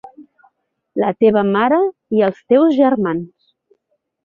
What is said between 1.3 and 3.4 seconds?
mare i els teus germans.